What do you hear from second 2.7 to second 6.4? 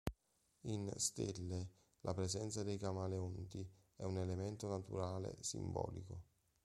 camaleonti è un elemento naturale simbolico.